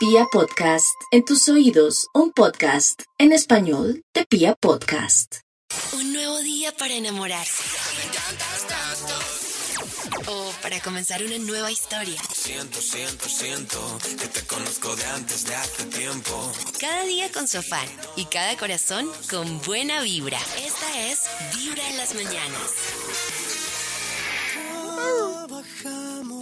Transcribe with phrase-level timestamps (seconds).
[0.00, 5.40] Pia Podcast, en tus oídos, un podcast en español de Pia Podcast.
[5.92, 7.62] Un nuevo día para enamorarse.
[10.26, 12.18] O para comenzar una nueva historia.
[12.32, 16.50] Siento, siento, siento que te conozco de antes de hace tiempo.
[16.80, 17.86] Cada día con su afán
[18.16, 20.38] y cada corazón con buena vibra.
[20.64, 21.24] Esta es
[21.54, 22.70] Vibra en las mañanas.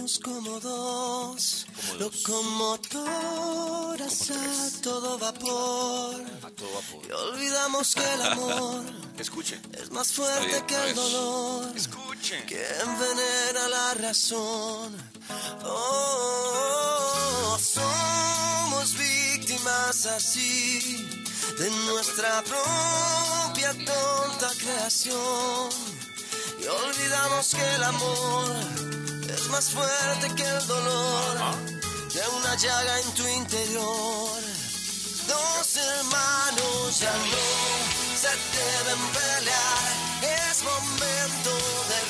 [0.09, 1.67] Trabajamos como dos,
[1.99, 6.23] locomotoras a todo vapor.
[7.07, 8.83] Y olvidamos que el amor
[9.19, 12.43] es más fuerte bien, que el dolor, Escuchen.
[12.47, 14.95] que envenena la razón.
[15.63, 21.05] Oh, somos víctimas así
[21.59, 25.69] de nuestra propia tonta creación.
[26.61, 28.55] Y olvidamos que el amor
[29.49, 31.37] más fuerte que el dolor
[32.13, 34.41] de una llaga en tu interior.
[35.27, 40.49] Dos hermanos ya no se deben pelear.
[40.49, 41.51] Es momento
[41.89, 42.08] de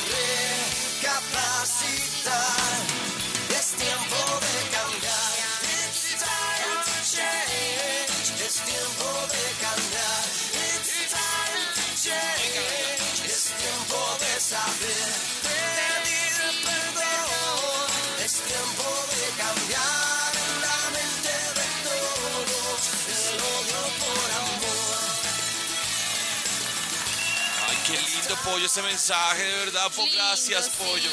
[28.29, 29.91] lindo, Pollo, ese mensaje, de verdad.
[29.95, 31.09] Po, gracias, Pollo.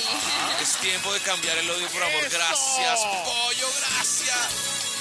[0.60, 2.22] Es tiempo de cambiar el odio por amor.
[2.30, 4.38] Gracias, Pollo, gracias.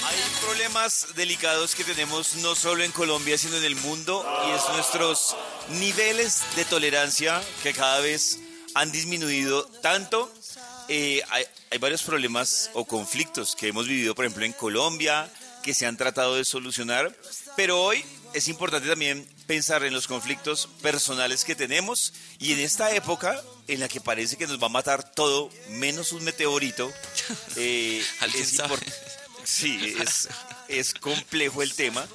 [0.04, 4.62] Hay problemas delicados que tenemos no solo en Colombia, sino en el mundo, y es
[4.76, 5.36] nuestros
[5.70, 8.40] niveles de tolerancia que cada vez
[8.76, 10.32] han disminuido tanto.
[10.88, 15.30] Eh, hay, hay varios problemas o conflictos que hemos vivido, por ejemplo, en Colombia,
[15.64, 17.12] que se han tratado de solucionar,
[17.56, 18.06] pero hoy
[18.36, 23.80] es importante también pensar en los conflictos personales que tenemos y en esta época en
[23.80, 26.92] la que parece que nos va a matar todo menos un meteorito,
[27.56, 28.62] eh, ¿Alguien es
[29.46, 30.28] Sí, es,
[30.68, 32.06] es complejo el tema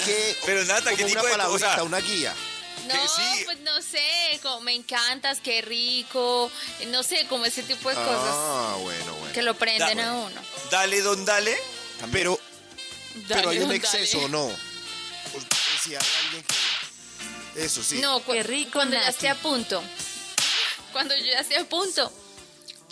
[0.04, 0.36] ¿Qué?
[0.44, 1.82] Pero Nata, ¿qué tipo una de cosa?
[1.84, 2.34] una guía.
[2.94, 3.44] No, Que sí.
[3.44, 6.50] pues no sé, como me encantas, qué rico,
[6.88, 9.32] no sé, como ese tipo de cosas Ah, bueno, bueno.
[9.32, 10.40] que lo prenden Da- a uno.
[10.70, 11.56] Dale, don, dale.
[12.10, 12.38] Pero,
[13.28, 13.76] pero hay Dale, un dale.
[13.76, 14.50] exceso, ¿o no?
[15.32, 15.44] Pues,
[15.82, 17.64] si hay alguien que...
[17.64, 17.98] Eso sí.
[18.00, 19.82] No, cu- Qué rico, cuando ya esté a punto.
[20.92, 22.10] Cuando yo ya esté a punto.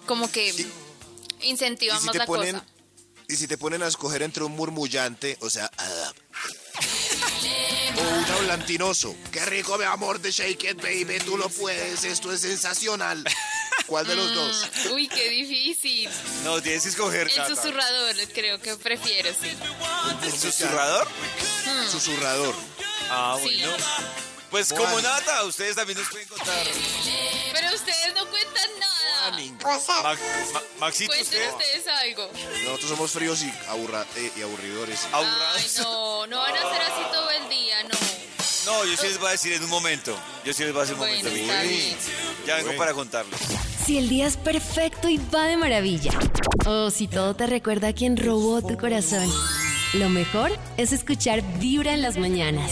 [0.06, 2.56] Como que Y incentivamos si la ponen...
[2.58, 2.66] cosa.
[3.28, 6.12] Y si te ponen a escoger entre un murmullante, o sea, ah,
[7.96, 9.14] o un hablantinoso.
[9.32, 13.24] Qué rico, mi amor, de Shake It, baby, tú lo puedes, esto es sensacional.
[13.86, 14.68] ¿Cuál de los dos?
[14.92, 16.08] Uy, qué difícil.
[16.44, 17.28] No, tienes que escoger.
[17.28, 17.54] El Nata.
[17.56, 19.50] susurrador, creo que prefiero, sí.
[20.22, 21.08] ¿El susurrador?
[21.90, 22.54] Susurrador.
[23.10, 23.60] Ah, Sí.
[23.62, 23.76] bueno.
[24.50, 26.66] Pues como nada, ustedes también nos pueden contar.
[27.52, 29.30] Pero ustedes no cuentan nada.
[29.62, 31.52] Ma- Ma- Maxito, Cuenten usted.
[31.52, 32.30] ustedes algo.
[32.64, 35.00] Nosotros somos fríos y, aburra- eh, y aburridores.
[35.12, 35.24] Ay,
[35.78, 37.19] no, no van a ser así todo el día, no.
[38.66, 40.16] No, yo sí les voy a decir en un momento.
[40.44, 41.40] Yo sí les voy a decir un Bueno, momento.
[41.40, 41.96] está bien.
[42.46, 43.40] Ya vengo para contarles.
[43.86, 46.12] Si el día es perfecto y va de maravilla.
[46.66, 49.32] O si todo te recuerda a quien robó tu corazón.
[49.94, 52.70] Lo mejor es escuchar Vibra en las mañanas.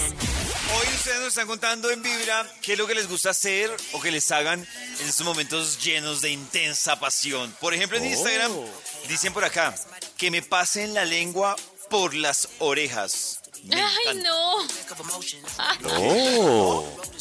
[0.79, 4.01] Hoy ustedes nos están contando en Vibra qué es lo que les gusta hacer o
[4.01, 4.61] que les hagan
[5.01, 7.53] en estos momentos llenos de intensa pasión.
[7.61, 8.53] Por ejemplo, en Instagram
[9.09, 9.75] dicen por acá
[10.19, 11.57] que me pasen la lengua
[11.89, 13.41] por las orejas.
[13.65, 14.29] Me Ay, encanta.
[14.29, 14.69] no.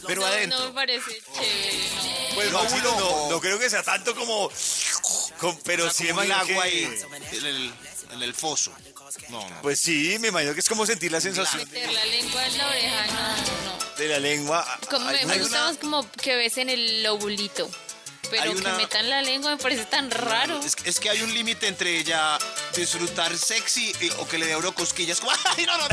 [0.07, 0.59] Pero no, adentro.
[0.59, 2.35] no me parece chévere, no.
[2.35, 4.49] Pues No, no, no creo que sea tanto como...
[5.39, 6.83] con- pero sí Como el agua ahí
[7.31, 7.73] en el,
[8.11, 8.71] en el foso.
[9.29, 9.61] No, no.
[9.61, 12.67] Pues sí, me imagino que es como sentir la sensación Meter la lengua en la
[12.67, 13.95] oreja, no, no.
[13.97, 14.79] de la lengua.
[14.89, 17.69] Como me, me gusta más como que besen el lobulito.
[18.29, 20.59] Pero que metan la lengua me parece tan raro.
[20.61, 22.37] Es, es que hay un límite entre ella
[22.75, 25.19] disfrutar sexy y- o que le dé oro cosquillas.
[25.19, 25.85] como, ¡Ay, no, no!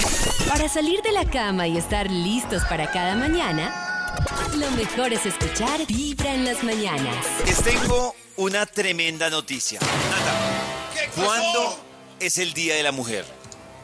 [0.49, 4.15] Para salir de la cama y estar listos para cada mañana,
[4.55, 7.27] lo mejor es escuchar Vibra en las mañanas.
[7.47, 9.81] Les tengo una tremenda noticia.
[9.81, 11.79] Nata, ¿cuándo
[12.21, 13.25] es el Día de la Mujer?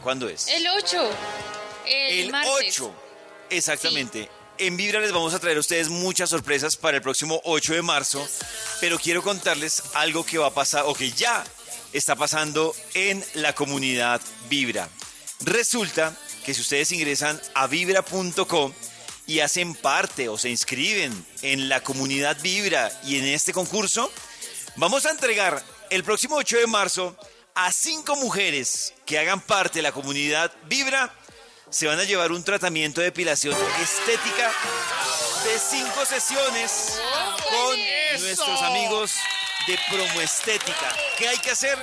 [0.03, 0.47] ¿Cuándo es?
[0.47, 1.09] El 8.
[1.85, 2.79] El, El martes.
[2.79, 2.93] 8.
[3.49, 4.29] Exactamente.
[4.57, 7.81] En Vibra les vamos a traer a ustedes muchas sorpresas para el próximo 8 de
[7.81, 8.25] marzo,
[8.79, 11.43] pero quiero contarles algo que va a pasar o que ya
[11.93, 14.89] está pasando en la comunidad Vibra.
[15.41, 16.15] Resulta
[16.45, 18.73] que si ustedes ingresan a vibra.com
[19.27, 24.11] y hacen parte o se inscriben en la comunidad Vibra y en este concurso,
[24.75, 27.15] vamos a entregar el próximo 8 de marzo
[27.55, 31.13] a cinco mujeres que hagan parte de la comunidad Vibra
[31.71, 34.51] se van a llevar un tratamiento de depilación estética
[35.45, 36.99] de cinco sesiones
[37.49, 39.13] con nuestros amigos
[39.67, 40.95] de Promo Estética.
[41.17, 41.77] ¿Qué hay que hacer?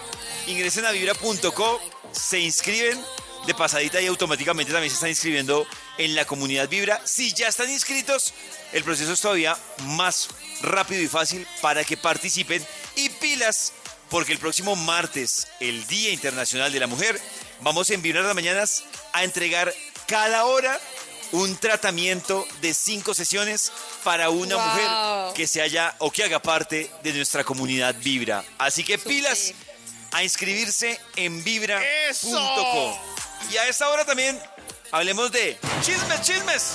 [0.47, 1.81] Ingresen a vibra.co,
[2.13, 3.03] se inscriben
[3.47, 5.67] de pasadita y automáticamente también se están inscribiendo
[5.97, 7.01] en la comunidad Vibra.
[7.05, 8.35] Si ya están inscritos,
[8.73, 10.29] el proceso es todavía más
[10.63, 12.65] rápido y fácil para que participen
[12.97, 13.73] y pilas
[14.11, 17.21] porque el próximo martes, el Día Internacional de la Mujer,
[17.61, 19.73] vamos en Vibra las Mañanas a entregar
[20.07, 20.81] cada hora
[21.33, 23.73] un tratamiento de cinco sesiones
[24.05, 24.65] para una Wow.
[24.67, 28.45] mujer que se haya o que haga parte de nuestra comunidad Vibra.
[28.59, 29.53] Así que pilas
[30.13, 32.95] a inscribirse en vibra.com.
[33.53, 34.41] Y a esta hora también
[34.91, 36.73] hablemos de chismes, chismes,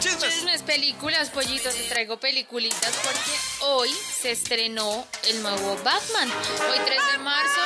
[0.00, 0.34] chismes.
[0.34, 3.30] Chismes, películas, pollitos, te traigo peliculitas porque
[3.66, 3.90] hoy
[4.20, 6.30] se estrenó el nuevo Batman.
[6.70, 7.60] Hoy 3 de marzo.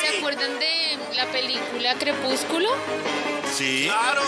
[0.00, 2.68] ¿Se acuerdan de la película Crepúsculo?
[3.56, 3.84] Sí.
[3.86, 4.22] ¡Claro!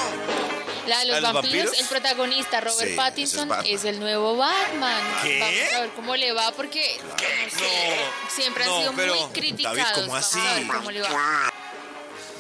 [0.86, 1.80] La de los, ¿La de los vampiros, vampiros?
[1.80, 5.02] el protagonista Robert Sí, ese es Pattinson es, el nuevo Batman.
[5.22, 5.38] ¿Qué?
[5.40, 7.16] Vamos a ver cómo le va porque no
[7.58, 7.96] sé,
[8.34, 9.76] siempre han no, sido pero, muy criticados.
[9.78, 10.40] David, ¿cómo Vamos así?
[10.40, 11.52] a ver cómo le va.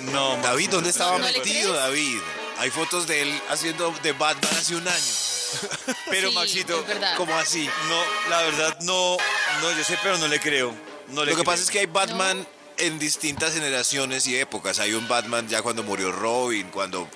[0.00, 1.72] No, David, ¿dónde estaba ¿No metido?
[1.74, 2.18] David?
[2.58, 5.14] Hay fotos de él haciendo de Batman hace un año.
[6.10, 6.84] Pero Sí, Maxito.
[7.16, 7.68] ¿Cómo así?
[7.88, 9.16] no, la verdad no,
[9.60, 10.74] no, yo sé, pero no le creo.
[11.08, 11.44] No le Lo que creo.
[11.44, 12.46] pasa es que hay Batman
[12.78, 14.78] en distintas generaciones y épocas.
[14.80, 17.06] Hay un Batman ya cuando murió Robin, cuando...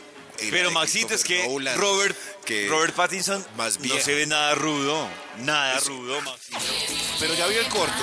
[0.51, 4.01] Pero Maxito, es que Nolan, Robert, que- Robert Pattinson más no viejo.
[4.01, 5.09] se ve nada rudo.
[5.39, 6.59] Nada Es- rudo, Maxito.
[7.21, 8.03] Pero ya vi el corto.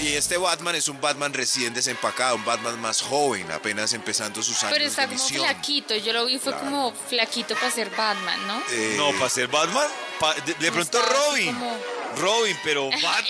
[0.00, 4.62] Y este Batman es un Batman recién desempacado, un Batman más joven, apenas empezando sus
[4.62, 5.44] años Pero está de como misión.
[5.44, 5.94] flaquito.
[5.96, 8.62] Yo lo vi, fue como flaquito para ser Batman, ¿no?
[8.70, 9.86] Eh, No, para ser Batman,
[10.18, 11.54] pa- de, de pronto Robin.
[11.54, 11.78] como-
[12.16, 13.24] Robin, pero Batman.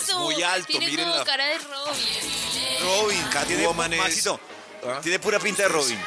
[0.00, 0.18] Eso.
[0.20, 2.80] muy alto, Tiene miren como la- cara de Robin.
[2.80, 3.22] Robin.
[3.30, 4.40] Catwoman tiene, es- Maxito,
[4.86, 5.00] ¿Ah?
[5.02, 5.98] tiene pura pinta de Robin.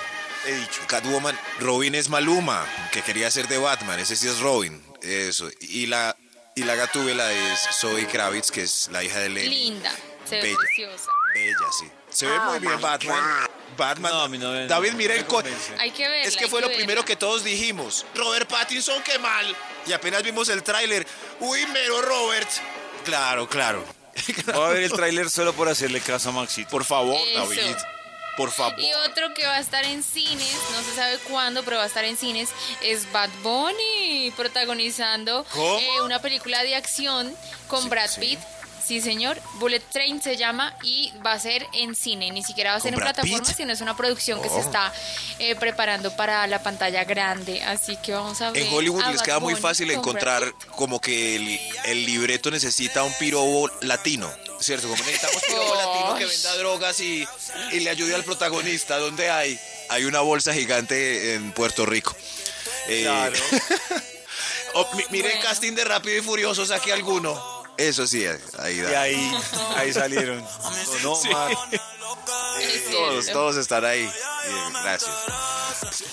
[0.45, 0.81] He dicho.
[0.87, 5.49] Catwoman, Robin es Maluma, que quería ser de Batman, ese sí es Robin, eso.
[5.61, 6.15] Y la,
[6.55, 9.49] y la gatúbela es Zoe Kravitz, que es la hija de Lenny.
[9.49, 9.91] Linda.
[10.27, 10.57] Se ve Bella.
[10.59, 11.11] preciosa.
[11.33, 11.85] Bella, sí.
[12.09, 13.47] Se ve muy bien Batman.
[13.77, 14.11] Batman.
[14.11, 15.49] No, a mí no me- David, no mira el coche.
[15.77, 16.25] Hay que verla.
[16.27, 16.77] Es que hay fue lo verla.
[16.79, 18.05] primero que todos dijimos.
[18.15, 19.55] Robert Pattinson, qué mal.
[19.85, 21.05] Y apenas vimos el tráiler.
[21.39, 22.49] Uy, mero Robert.
[23.05, 23.85] Claro, claro.
[24.53, 26.69] Voy a ver el tráiler solo por hacerle caso a Maxito.
[26.69, 27.39] Por favor, Eso.
[27.39, 27.75] David.
[28.37, 28.79] Por favor.
[28.79, 31.87] Y otro que va a estar en cines, no se sabe cuándo, pero va a
[31.87, 32.49] estar en cines,
[32.81, 37.33] es Bad Bunny, protagonizando eh, una película de acción
[37.67, 38.39] con Brad Pitt.
[38.83, 39.41] Sí, señor.
[39.55, 42.31] Bullet Train se llama y va a ser en cine.
[42.31, 43.57] Ni siquiera va a ser ¿Con en Brad plataforma, Pitt?
[43.57, 44.59] sino es una producción que se Oh.
[44.61, 44.93] está
[45.39, 47.61] eh, preparando para la pantalla grande.
[47.63, 48.61] Así que vamos a ver.
[48.63, 53.69] En Hollywood les queda muy fácil encontrar como que el, el libreto necesita un pirobo
[53.81, 54.87] latino, ¿cierto?
[54.89, 57.27] Como necesitamos pirobo latino que venda drogas y,
[57.71, 58.97] y le ayude al protagonista.
[58.97, 59.59] ¿Dónde hay?
[59.89, 62.15] Hay una bolsa gigante en Puerto Rico.
[62.87, 63.35] Eh, Claro.
[64.75, 65.49] o mi- mire el Bueno.
[65.49, 67.57] casting de Rápido y Furioso, saque alguno.
[67.77, 68.25] Eso sí,
[68.59, 69.01] ahí Y da.
[69.01, 69.31] ahí,
[69.75, 70.43] ahí salieron.
[71.03, 71.29] No, Sí.
[72.91, 74.01] Todos, todos están ahí.
[74.01, 75.11] Bien, gracias.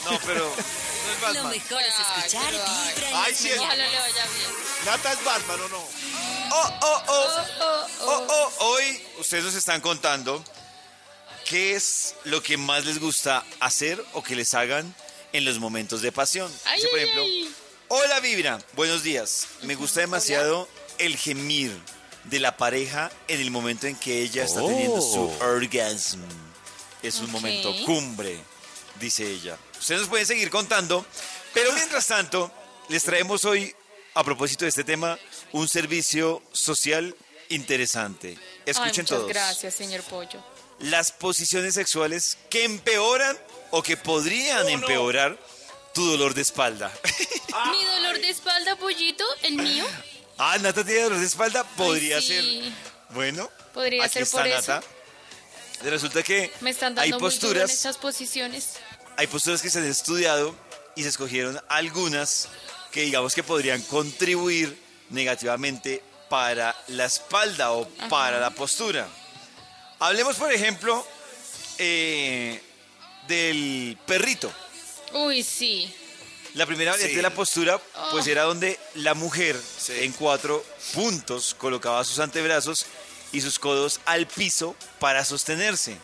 [0.04, 1.50] No, pero no es Lo Batman.
[1.50, 2.52] mejor es escuchar
[3.14, 3.92] Ay, sí es- Ojalá mañanas.
[3.92, 4.50] le vaya bien.
[4.84, 5.88] Nata es Batman o no.
[6.56, 7.26] Oh, oh, oh.
[7.26, 10.42] Oh, oh, Oh, oh, hoy ustedes nos están contando
[11.48, 14.94] qué es lo que más les gusta hacer o que les hagan
[15.32, 16.52] en los momentos de pasión.
[16.64, 17.54] Ay, Dice, por ejemplo, ay.
[17.88, 19.48] hola Vibra, buenos días.
[19.62, 20.68] Me gusta demasiado
[20.98, 21.76] el gemir
[22.24, 26.20] de la pareja en el momento en que ella está teniendo su orgasm.
[27.02, 28.38] Es un momento cumbre,
[29.00, 29.58] dice ella.
[29.78, 31.04] Ustedes nos pueden seguir contando,
[31.52, 32.50] pero mientras tanto,
[32.88, 33.74] les traemos hoy,
[34.14, 35.18] a propósito de este tema,
[35.54, 37.14] un servicio social
[37.48, 38.36] interesante.
[38.36, 39.28] Ay, Escuchen muchas todos.
[39.28, 40.42] gracias, señor Pollo.
[40.80, 43.38] Las posiciones sexuales que empeoran
[43.70, 45.38] o que podrían empeorar
[45.94, 46.92] tu dolor de espalda.
[47.70, 49.84] Mi dolor de espalda, pollito, el mío,
[50.38, 52.28] ah, Nata tiene dolor de espalda, podría Ay, sí.
[52.64, 52.72] ser.
[53.14, 54.82] Bueno, Podría aquí ser está por Nata.
[55.84, 58.70] Resulta que me están hay dando muy duro en posturas, estas posiciones.
[59.16, 60.56] hay posturas que se han estudiado
[60.96, 62.48] y se escogieron algunas
[62.90, 69.06] que digamos que podrían contribuir negativamente para la espalda o para la postura.
[70.00, 71.06] Hablemos, por ejemplo,
[71.78, 72.60] eh,
[73.28, 74.52] del perrito.
[75.12, 75.92] Uy, sí.
[76.54, 77.16] La primera variante Sí.
[77.16, 77.78] de la postura,
[78.10, 78.30] pues Oh.
[78.30, 79.92] era donde la mujer Sí.
[80.00, 82.86] en cuatro puntos colocaba sus antebrazos
[83.32, 85.96] y sus codos al piso para sostenerse.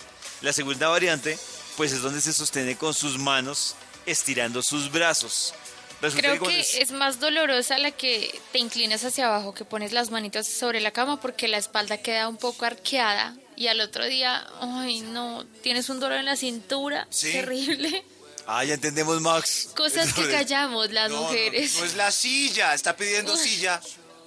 [0.42, 1.38] La segunda variante,
[1.76, 3.74] pues es donde se sostiene con sus manos
[4.06, 5.54] estirando sus brazos.
[6.00, 9.92] Resulta Creo que es- es más dolorosa la que te inclinas hacia abajo, que pones
[9.92, 14.06] las manitas sobre la cama porque la espalda queda un poco arqueada y al otro
[14.06, 17.32] día, ay no, tienes un dolor en la cintura, Sí.
[17.32, 18.04] terrible.
[18.46, 19.68] Ah, ya entendemos, Max.
[19.76, 21.74] Cosas que callamos las No, mujeres.
[21.78, 23.38] No, es la silla, está pidiendo Uy.
[23.38, 23.80] silla.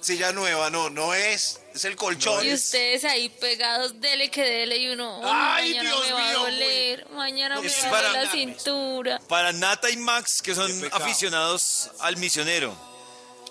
[0.04, 1.60] Silla nueva, no, no es.
[1.74, 2.44] Es el colchón.
[2.46, 6.18] Y ustedes ahí pegados, dele que dele y uno, Ay, "Ay, mañana Dios me va
[6.28, 9.18] mío, a doler, mañana me Es va a doler la cintura.
[9.28, 12.76] Para Nata y Max, que son aficionados al misionero.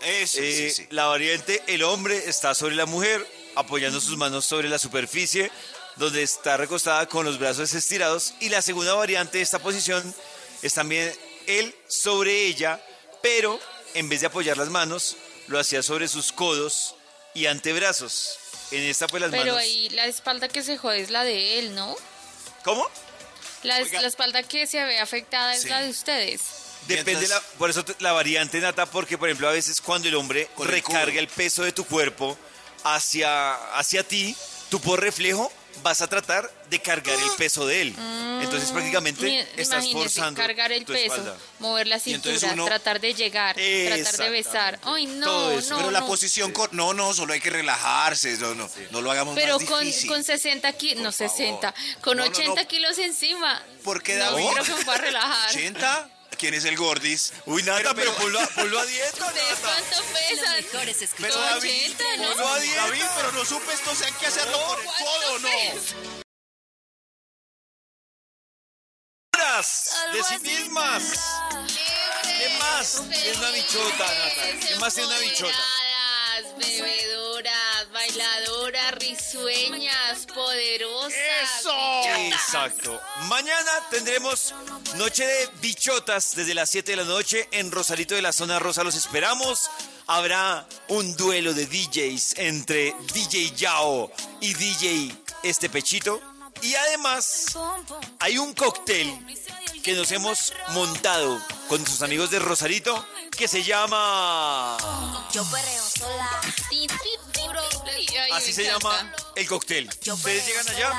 [0.01, 0.87] Eso, Eh, sí, sí.
[0.91, 5.51] La variante, el hombre está sobre la mujer, apoyando sus manos sobre la superficie,
[5.95, 8.33] donde está recostada con los brazos estirados.
[8.39, 10.13] Y la segunda variante de esta posición
[10.61, 11.11] es también
[11.47, 12.79] él sobre ella,
[13.21, 13.59] pero
[13.95, 15.15] en vez de apoyar las manos,
[15.47, 16.95] lo hacía sobre sus codos
[17.33, 18.37] y antebrazos.
[18.71, 19.57] En esta, pues las Pero manos.
[19.59, 21.95] ahí la espalda que se jode es la de él, ¿no?
[22.63, 22.87] ¿Cómo?
[23.63, 25.69] La, la espalda que se ve afectada es Sí.
[25.69, 26.41] la de ustedes.
[26.87, 30.07] Depende, Mientras- la, por eso te- la variante nata, porque por ejemplo a veces cuando
[30.09, 32.37] el hombre Con recarga el peso de tu cuerpo
[32.83, 34.35] hacia, hacia ti,
[34.69, 37.95] tú por reflejo vas a tratar de cargar el peso de él.
[38.41, 41.37] Entonces prácticamente Mi- estás forzando cargar el tu peso, espalda.
[41.59, 44.79] mover la cintura, uno- tratar de llegar, tratar de besar.
[44.83, 45.69] Ay, no, Todo eso.
[45.71, 46.07] no, Pero la no.
[46.07, 46.67] posición con...
[46.73, 48.37] No, no, solo hay que relajarse.
[48.37, 50.09] No, no, no lo hagamos Pero más con, difícil.
[50.09, 51.37] con 60 kilos, no Por favor.
[51.37, 52.67] 60, con No, no, 80 no.
[52.67, 53.61] kilos encima.
[53.83, 54.45] ¿Por qué No, David?
[54.53, 55.51] creo que me va a relajar.
[55.51, 56.09] ¿80?
[56.37, 57.31] ¿Quién es el gordis?
[57.45, 59.61] Uy, Nata, pero, ponlo, a- ponlo a dieta, ¿Ustedes Nata.
[59.61, 60.55] cuánto pesan?
[60.63, 62.29] mejor es escuchar Pero David, 80, ¿no?
[62.29, 62.81] ponlo a dieta.
[62.81, 65.49] David, pero no supe esto, o sea, hay que hacerlo por el codo, no.
[69.35, 71.03] Horas de sí mismas.
[72.23, 72.95] ¿Qué más?
[73.25, 74.67] Es una bichota, Nata.
[74.67, 75.57] ¿Qué más tiene una bichota?
[76.57, 76.57] Bebedoras,
[78.03, 81.13] bailadoras, risueñas, poderosas.
[82.17, 82.99] Exacto.
[83.29, 84.53] Mañana tendremos
[84.95, 88.83] noche de bichotas desde las 7 de la noche en Rosarito de la Zona Rosa.
[88.83, 89.69] Los esperamos.
[90.07, 96.21] Habrá un duelo de DJs entre DJ Yao y DJ Este Pechito.
[96.61, 97.57] Y además
[98.19, 99.07] hay un cóctel
[99.81, 104.77] que nos hemos montado con nuestros amigos de Rosarito que se llama...
[105.33, 106.41] Yo perreo sola.
[108.33, 109.89] Así se llama el cóctel.
[109.89, 110.91] ¿Ustedes llegan allá?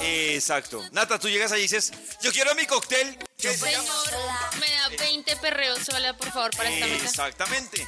[0.00, 0.82] Exacto.
[0.92, 1.92] Nata, tú llegas allí y dices,
[2.22, 3.18] yo quiero mi cóctel.
[3.36, 3.84] ¿Qué se llama?
[3.84, 7.04] Señor, me da 20 perreos sola, por favor, para esta mesa.
[7.04, 7.86] Exactamente.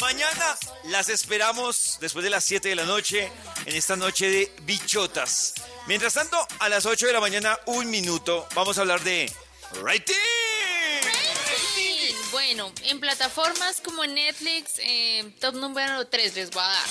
[0.00, 3.30] Mañana las esperamos después de las 7 de la noche
[3.64, 5.54] en esta noche de bichotas.
[5.86, 9.32] Mientras tanto, a las 8 de la mañana, un minuto, vamos a hablar de
[9.82, 10.14] rating.
[12.46, 16.86] Bueno, en plataformas como en Netflix, eh, top número 3 les voy a dar.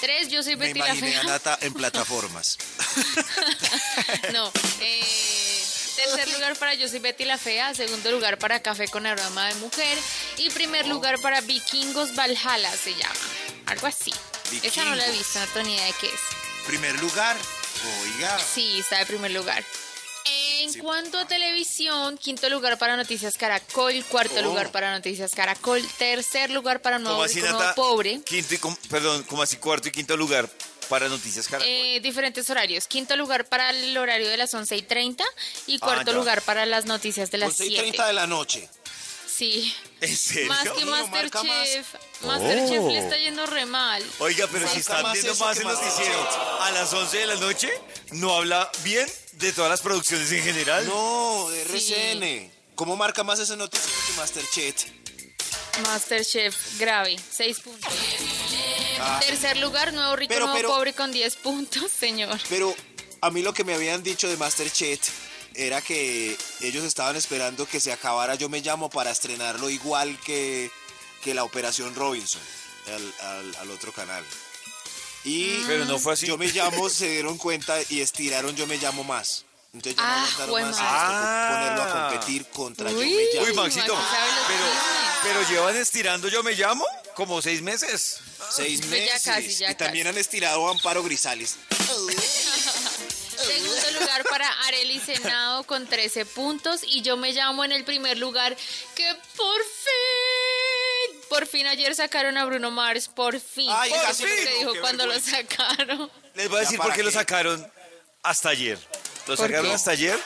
[0.00, 1.22] 3, yo soy Me Betty la a Fea.
[1.22, 2.58] Nata en plataformas.
[4.32, 4.50] No.
[4.80, 7.72] eh, tercer lugar para Yo soy Betty la Fea.
[7.72, 9.96] Segundo lugar para Café con aroma de mujer.
[10.38, 13.14] Y primer lugar para Vikingos Valhalla se llama.
[13.66, 14.12] Algo así.
[14.64, 15.18] Esa no la he Vikingos.
[15.18, 16.20] visto, no tengo ni idea de qué es.
[16.66, 17.36] Primer lugar.
[18.02, 18.36] Oiga.
[18.40, 19.64] Sí, está de primer lugar.
[20.24, 26.50] En cuanto a televisión, quinto lugar para Noticias Caracol, cuarto lugar para Noticias Caracol, tercer
[26.50, 27.74] lugar para Nuevo ¿Cómo así, Rico, Nuevo Nata?
[27.74, 28.20] Pobre.
[28.22, 30.48] Quinto y, com- perdón, como así cuarto y quinto lugar
[30.88, 31.68] para Noticias Caracol.
[31.70, 32.86] Eh, diferentes horarios.
[32.86, 35.24] Quinto lugar para el horario de las 11 y 30
[35.66, 36.16] y cuarto ya.
[36.16, 37.82] lugar para las noticias de las 11 y 7.
[37.82, 38.68] 30 de la noche.
[39.40, 39.74] Sí.
[40.02, 40.48] ¿En serio?
[40.50, 41.86] Más que No, Masterchef.
[42.20, 42.90] Masterchef Oh.
[42.90, 44.04] le está yendo re mal.
[44.18, 47.26] Oiga, pero si están más viendo más que el más noticiero a las 11 de
[47.26, 47.70] la noche,
[48.12, 50.86] ¿no habla bien de todas las producciones en general?
[50.86, 52.52] No, de RCN.
[52.74, 54.84] ¿Cómo marca más ese noticiero que Masterchef?
[55.84, 57.94] Masterchef grave, 6 puntos.
[59.26, 60.36] Tercer lugar, Nuevo Rico, Ah.
[60.36, 62.38] Pero, Nuevo pero- Pobre con 10 puntos, señor.
[62.50, 62.74] Pero
[63.22, 65.00] a mí lo que me habían dicho de Masterchef
[65.54, 70.70] era que ellos estaban esperando que se acabara Yo Me Llamo para estrenarlo igual que,
[71.22, 72.40] que la Operación Robinson
[72.86, 74.24] al, al- al otro canal.
[75.24, 76.26] Y Pero no fue así.
[76.26, 79.44] Yo Me Llamo se dieron cuenta y estiraron Yo Me Llamo más.
[79.72, 81.50] Entonces ya no Ah, jue más Ah.
[81.52, 82.98] ponerlo a competir contra Yo.
[82.98, 83.46] Me Llamo.
[83.46, 83.98] Uy, Maxito,
[84.48, 84.64] pero,
[85.22, 88.18] pero llevan estirando Yo Me Llamo como seis meses.
[88.50, 89.22] Seis Pues ya meses.
[89.22, 91.56] casi, ya y también han estirado a Amparo Grisales.
[93.46, 96.80] Segundo lugar para Arely Senado con 13 puntos.
[96.86, 98.56] Y yo me llamo en el primer lugar
[98.94, 103.68] que por fin, por fin ayer sacaron a Bruno Mars, por fin.
[103.72, 106.10] Ay, Eso casi es lo no, que dijo qué cuando lo sacaron.
[106.34, 107.72] Les voy a ¿Ya decir por qué lo sacaron
[108.22, 108.78] hasta ayer.
[109.26, 109.72] Lo ¿Por sacaron qué?
[109.72, 110.18] hasta ayer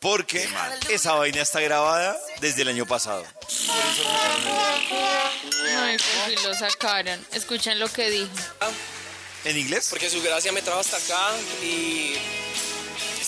[0.00, 0.48] porque
[0.90, 3.24] esa vaina está grabada desde el año pasado.
[5.80, 7.26] Ay, por fin lo sacaron.
[7.32, 8.30] Escuchen lo que dijo.
[9.44, 9.88] ¿En inglés?
[9.90, 11.30] Porque su gracia me trajo hasta acá
[11.62, 12.14] y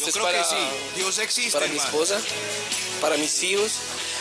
[0.00, 0.68] Yo es creo para, que sí.
[0.96, 2.20] Dios existe, para mi esposa,
[3.00, 3.72] para mis hijos.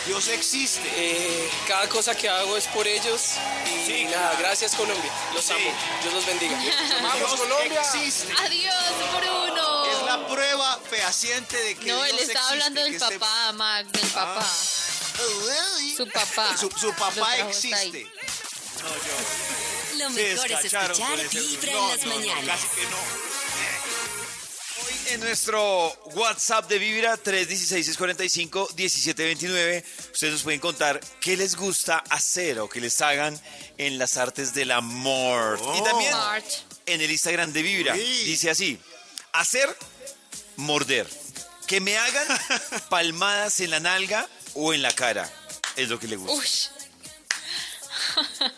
[0.06, 0.80] Dios existe.
[0.96, 3.20] Eh, cada cosa que hago es por ellos
[3.66, 4.38] y Sí, nada, claro.
[4.38, 5.52] gracias Colombia, los Sí.
[5.52, 6.58] amo, Dios los bendiga.
[6.58, 7.80] Dios Colombia!
[7.80, 8.32] existe.
[8.38, 8.74] Adiós,
[9.18, 9.84] Bruno.
[9.86, 13.52] Es la prueba fehaciente de que No, Dios él estaba existe, hablando del este- papá,
[13.52, 14.46] Max, del papá.
[15.96, 16.56] Su papá.
[16.56, 17.88] Su, papá trajo hasta ahí.
[17.88, 18.12] existe.
[19.98, 20.94] Lo mejor es escuchar
[21.30, 22.60] Vibra No, en las no, no, mañanas.
[22.60, 22.96] Casi que no.
[25.10, 32.68] En nuestro WhatsApp de Vibra 316-645-1729, ustedes nos pueden contar qué les gusta hacer o
[32.68, 33.36] que les hagan
[33.76, 35.60] en las artes del amor.
[35.76, 36.62] Y también March.
[36.86, 37.94] en el Instagram de Vibra.
[37.94, 38.78] Dice así,
[39.32, 39.76] hacer,
[40.56, 41.08] morder.
[41.66, 42.26] Que me hagan
[42.88, 45.28] palmadas en la nalga o en la cara.
[45.76, 46.34] Es lo que le gusta.
[46.34, 46.46] Uy,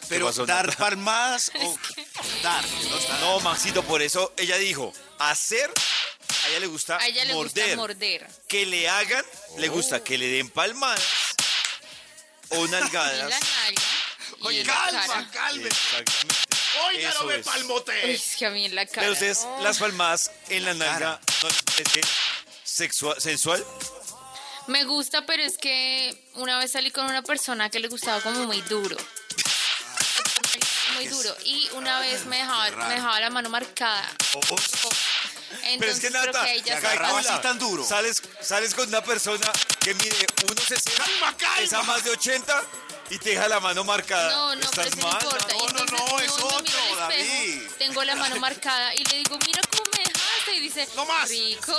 [0.09, 1.77] Pero pasó, dar palmadas o
[2.43, 2.63] dar.
[2.91, 5.71] No está- No, Maxito, por eso ella dijo, hacer,
[6.53, 7.65] ella le gusta a ella le morder.
[7.65, 8.27] gusta morder.
[8.49, 9.25] Que le hagan,
[9.59, 11.03] le gusta que le den palmadas
[12.51, 13.35] o la nalgadas.
[14.43, 15.69] Oye, la calma, calme.
[15.69, 16.37] Exactamente.
[16.87, 17.47] Oiga, Eso no me es.
[17.47, 18.13] Palmote.
[18.13, 19.03] es que a mí en la cara.
[19.03, 19.61] Pero ustedes, Oh.
[19.63, 22.01] las palmadas en la nalga, ¿no les parece
[22.65, 23.65] sexual, sensual?
[24.69, 28.47] Me gusta, pero es que una vez salí con una persona que le gustaba como
[28.47, 28.97] muy duro.
[30.95, 31.37] Muy duro.
[31.45, 34.09] Y una vez me dejaba, me dejaba la mano marcada.
[35.65, 37.85] Entonces, Pero es que Nata, que así tan duro.
[37.85, 41.57] Sales, sales con una persona que mide 1,60, Calma, calma.
[41.59, 42.63] pesa más de 80
[43.11, 44.31] y te deja la mano marcada.
[44.31, 45.23] No, no, pero Estás eso no mal.
[45.23, 45.29] ¿no?
[45.29, 47.63] Y no, entonces no, es otro, espejo, David.
[47.79, 50.55] Tengo la mano marcada y le digo, mira cómo me dejaste.
[50.55, 51.29] Y dice, No más.
[51.29, 51.79] rico.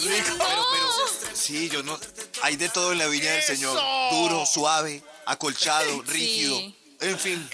[0.00, 0.44] Y yo, Pero, "No".
[0.72, 0.94] pero,
[1.34, 1.98] sí, yo no.
[2.42, 3.78] Hay de todo en la viña del Señor.
[4.10, 6.58] Duro, suave, acolchado, rígido.
[7.00, 7.50] En fin.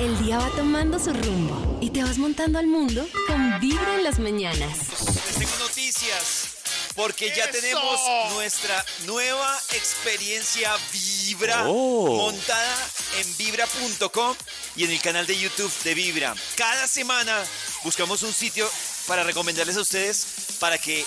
[0.00, 4.04] El día va tomando su rumbo y te vas montando al mundo con Vibra en
[4.04, 4.78] las mañanas.
[5.26, 6.48] Les tengo noticias.
[6.96, 8.00] Porque ya tenemos
[8.32, 14.34] nuestra nueva experiencia Vibra montada en vibra.com
[14.76, 16.34] y en el canal de YouTube de Vibra.
[16.56, 17.44] Cada semana
[17.82, 18.66] buscamos un sitio
[19.06, 20.26] para recomendarles a ustedes
[20.60, 21.04] para que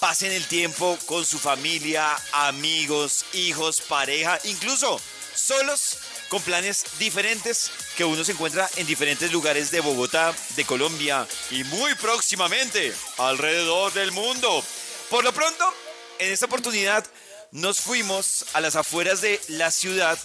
[0.00, 4.98] pasen el tiempo con su familia, amigos, hijos, pareja, incluso
[5.34, 5.98] solos
[6.34, 11.62] con planes diferentes que uno se encuentra en diferentes lugares de Bogotá, de Colombia y
[11.62, 14.64] muy próximamente alrededor del mundo.
[15.10, 15.72] Por lo pronto,
[16.18, 17.06] en esta oportunidad
[17.52, 20.18] nos fuimos a las afueras de la ciudad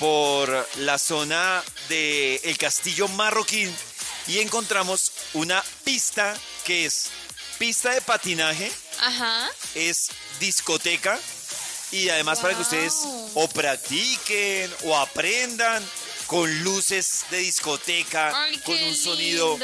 [0.00, 3.72] por la zona del el Castillo Marroquín
[4.26, 7.10] y encontramos una pista que es
[7.60, 9.48] pista de patinaje, Ajá.
[9.76, 10.08] es
[10.40, 11.16] discoteca
[11.94, 12.92] y además para que ustedes
[13.34, 15.82] o practiquen o aprendan
[16.26, 19.56] con luces de discoteca, Ay, con un sonido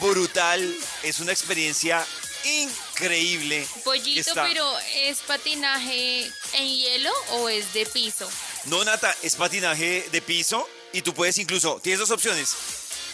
[0.00, 0.76] brutal.
[1.02, 2.04] Es una experiencia
[2.44, 3.66] increíble.
[3.84, 8.28] Pollito, está- pero ¿es patinaje en hielo o es de piso?
[8.64, 12.50] No, Nata, es patinaje de piso y tú puedes incluso, tienes dos opciones.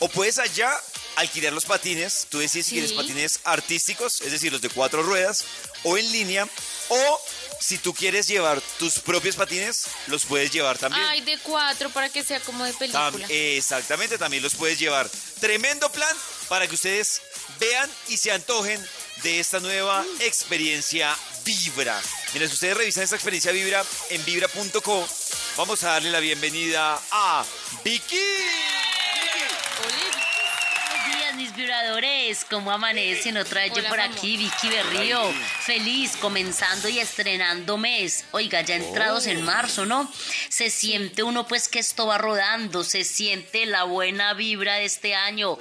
[0.01, 0.73] O puedes allá
[1.17, 2.27] alquilar los patines.
[2.29, 2.77] Tú decides si Sí.
[2.81, 5.45] quieres patines artísticos, es decir, los de cuatro ruedas,
[5.85, 6.49] o en línea,
[6.89, 7.21] o
[7.67, 11.03] si tú quieres llevar tus propios patines, los puedes llevar también.
[11.07, 13.27] Ay, de cuatro para que sea como de Tam- película.
[13.31, 15.09] exactamente, también los puedes llevar.
[15.41, 16.15] Tremendo plan
[16.49, 17.23] para que ustedes
[17.59, 18.85] vean y se antojen
[19.23, 20.21] de esta nueva Mm.
[20.23, 22.01] experiencia Vibra.
[22.33, 25.09] Miren, si ustedes revisan esta experiencia Vibra en vibra.co,
[25.57, 27.45] vamos a darle la bienvenida a
[27.85, 28.19] Vicky.
[31.37, 32.45] Mis vibradores.
[32.49, 33.37] ¿Cómo amanecen?
[33.37, 34.17] Otra vez yo Hola, por mi amor.
[34.17, 35.21] aquí, Vicky Berrío.
[35.61, 38.25] Feliz, comenzando y estrenando mes.
[38.31, 40.09] Oiga, ya entrados en marzo, ¿no?
[40.49, 45.17] Se siente uno pues que esto va rodando, se siente la buena vibra de este
[45.17, 45.59] año.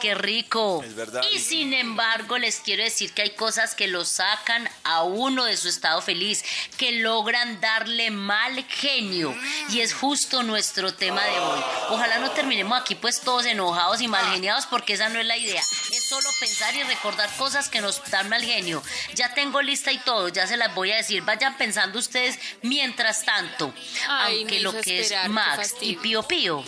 [0.00, 0.84] Qué rico.
[0.84, 5.02] Es verdad, Y sin embargo, les quiero decir que hay cosas que lo sacan a
[5.02, 6.44] uno de su estado feliz,
[6.76, 9.34] que logran darle mal genio.
[9.70, 11.60] Y es justo nuestro tema de hoy.
[11.90, 15.36] Ojalá no terminemos aquí pues todos enojados y mal geniados porque esa no es la
[15.36, 15.62] idea.
[15.92, 18.82] Es solo pensar y recordar cosas que nos dan mal genio.
[19.14, 21.22] Ya tengo lista y todo, ya se las voy a decir.
[21.22, 23.72] Vayan pensando ustedes mientras tanto.
[24.08, 25.96] Ay, Aunque lo que esperar, es Max y.
[25.96, 26.64] Pío Pío.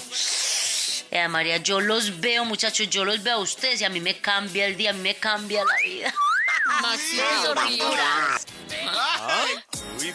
[1.12, 4.20] Eh, María, yo los veo, muchachos, yo los veo a ustedes y a mí me
[4.20, 6.14] cambia el día, a mí me cambia la vida.
[6.82, 7.20] Maxi
[7.66, 7.94] Pío.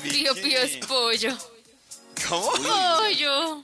[0.02, 1.38] Pío Pío es pollo.
[2.30, 2.52] ¿Cómo?
[2.52, 3.64] Pollo.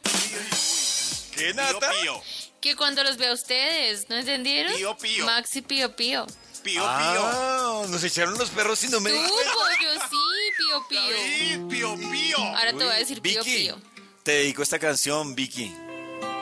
[1.35, 1.89] ¿Qué nata?
[2.01, 2.21] Pío,
[2.61, 4.73] Que cuando los vea a ustedes, ¿no entendieron?
[4.75, 5.25] Pío Pío.
[5.25, 6.27] Maxi Pío Pío.
[6.63, 6.83] pío, pío.
[6.85, 10.17] Ah, nos echaron los perros sin no me Tú, pollo, sí,
[10.57, 11.01] Pío Pío.
[11.01, 12.37] David, pío, pío.
[12.37, 13.77] Ahora te voy a decir Pío Vicky, Pío.
[14.23, 15.73] te dedico esta canción, Vicky.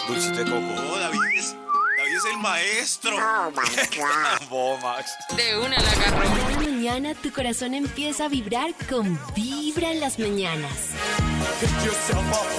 [0.09, 0.59] Dulcito de coco.
[0.59, 3.15] No, David es, David es el maestro.
[4.49, 5.11] Vos, Max.
[5.37, 6.23] De una la agarró.
[6.27, 10.89] Cada mañana tu corazón empieza a vibrar con Vibra en las mañanas.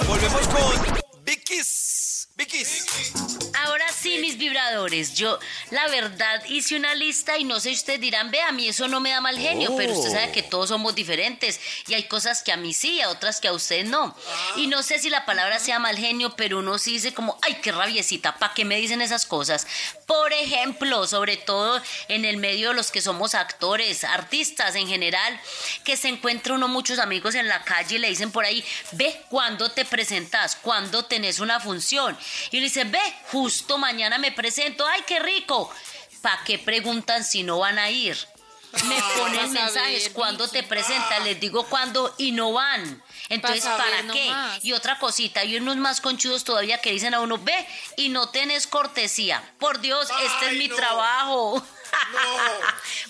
[0.07, 1.90] Volvemos con Vicky's.
[3.65, 5.37] Ahora sí, mis vibradores, yo
[5.69, 8.87] la verdad hice una lista y no sé si ustedes dirán, ve, a mí eso
[8.87, 9.77] no me da mal genio, Oh.
[9.77, 13.09] pero usted sabe que todos somos diferentes y hay cosas que a mí sí, a
[13.09, 14.15] otras que a ustedes no.
[14.55, 17.59] Y no sé si la palabra sea mal genio, pero uno sí dice como, ay,
[17.61, 19.67] qué rabiecita, ¿para qué me dicen esas cosas?
[20.07, 25.39] Por ejemplo, sobre todo en el medio de los que somos actores, artistas en general,
[25.83, 29.21] que se encuentra uno muchos amigos en la calle y le dicen por ahí, ve,
[29.29, 30.55] ¿cuándo te presentas?
[30.55, 32.17] ¿Cuándo tenés una función?
[32.51, 32.99] Y uno dice, ve,
[33.31, 35.71] justo mañana me presento, ay, qué rico.
[36.21, 38.17] ¿Para qué preguntan si no van a ir?
[38.85, 40.57] Me ponen mensajes, saber, ¿cuándo Vicky.
[40.57, 41.23] te presentas?
[41.25, 43.03] Les digo cuándo y no van.
[43.27, 44.25] Entonces, Pa' ¿para qué?
[44.27, 44.63] nomás.
[44.63, 47.67] Y otra cosita, hay unos más conchudos todavía que dicen a uno, ve,
[47.97, 49.43] y no tenés cortesía.
[49.59, 50.75] Por Dios, este es mi no.
[50.75, 51.61] trabajo.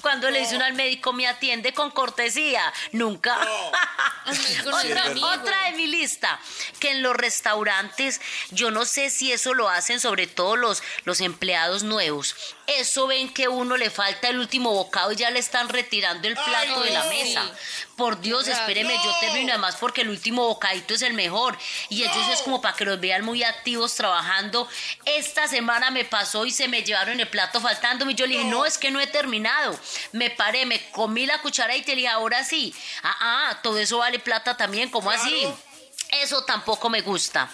[0.02, 2.62] Cuando le dice uno al médico, me atiende con cortesía.
[2.92, 3.38] Nunca.
[4.26, 5.28] El otra, amigo.
[5.28, 6.40] otra de mi lista,
[6.80, 11.22] que en los restaurantes, yo no sé si eso lo hacen sobre todo los, los
[11.22, 12.36] empleados nuevos.
[12.78, 16.36] Eso ven que uno le falta el último bocado y ya le están retirando el
[16.36, 17.10] plato Ay, de la sí.
[17.10, 17.52] mesa.
[17.96, 21.58] Por Dios, espéreme, yo termino además porque el último bocadito es el mejor.
[21.90, 24.68] Y ellos es como para que los vean muy activos trabajando.
[25.06, 28.14] Esta semana me pasó y se me llevaron el plato faltándome.
[28.14, 29.78] Y yo le dije, no, es que no he terminado.
[30.14, 32.74] Me paré, me comí la cuchara y te dije, ahora sí.
[33.04, 35.48] Ah, ah, todo eso vale plata también, ¿cómo así?
[36.12, 37.50] Eso tampoco me gusta.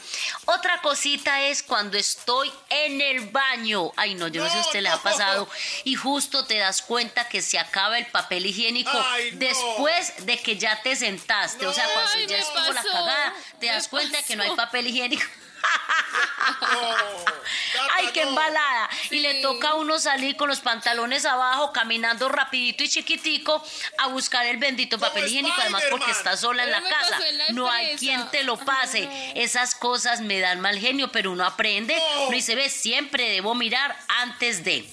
[0.45, 3.91] Otra cosita es cuando estoy en el baño.
[3.95, 5.47] Ay, no, yo no, sé si usted le ha pasado.
[5.83, 9.39] Y justo te das cuenta que se acaba el papel higiénico Ay, no.
[9.39, 11.67] después de que ya te sentaste.
[11.67, 14.41] O sea, cuando Ay, ya es como la pasó, cagada, te das cuenta que no
[14.41, 14.57] hay pasó.
[14.63, 15.23] papel higiénico.
[15.57, 18.29] Tata, Ay, qué no.
[18.29, 18.89] embalada.
[19.11, 23.63] Y le toca a uno salir con los pantalones abajo, caminando rapidito y chiquitico
[23.97, 27.27] a buscar el bendito Como papel higiénico, además porque está sola en la casa.
[27.27, 29.09] en la no hay quien te lo pase.
[29.35, 31.95] Esas cosas me dan mal genio, pero uno aprende.
[32.15, 32.23] No.
[32.23, 34.87] Uno dice, ve, siempre debo mirar antes de.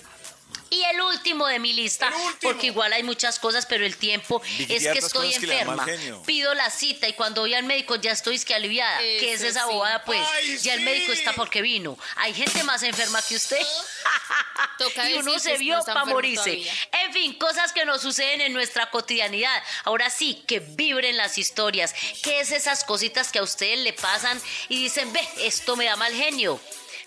[0.74, 4.82] Y el último de mi lista, porque igual hay muchas cosas, pero el tiempo es
[4.82, 5.86] que estoy que enferma.
[6.26, 8.98] Pido la cita y cuando voy al médico ya estoy es que aliviada.
[8.98, 9.72] ¿Qué es esa sí.
[9.72, 10.20] bobada, pues?
[10.34, 11.96] Ay, ya el médico está porque vino.
[12.16, 13.64] Hay gente más enferma que usted.
[14.78, 16.42] Toca y uno se vio no para morirse.
[16.42, 16.72] todavía.
[17.04, 19.62] En fin, cosas que nos suceden en nuestra cotidianidad.
[19.84, 21.94] Ahora sí, que vibren las historias.
[22.24, 25.94] ¿Qué es esas cositas que a ustedes le pasan y dicen, ve, esto me da
[25.94, 26.60] mal genio?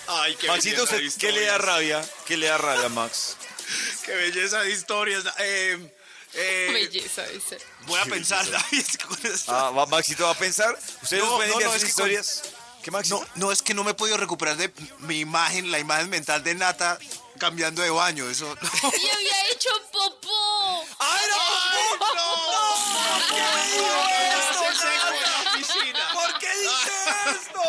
[0.07, 1.61] Ay, qué Maxito, belleza de ¿usted ¿qué le da historias.
[1.65, 2.05] rabia?
[2.25, 3.37] ¿Qué le da rabia, Max?
[4.05, 5.23] Qué belleza de historias.
[5.39, 5.91] Eh,
[6.33, 7.57] eh, Belleza, dice.
[7.85, 8.85] voy a pensar, David.
[9.47, 10.77] Ah, va- Maxito va a pensar.
[11.01, 12.41] ¿Ustedes No, pueden no, no, sus es que con- historias?
[12.83, 13.19] ¿Qué, Maxito?
[13.19, 16.43] No, no, es que no me he podido recuperar de mi imagen, la imagen mental
[16.43, 16.99] de Nata
[17.39, 18.29] cambiando de baño.
[18.29, 18.45] Eso.
[18.83, 20.85] Y había hecho popó.
[20.99, 21.97] ¡Ay, no!
[21.99, 24.83] ¿Por qué dice
[27.31, 27.59] esto?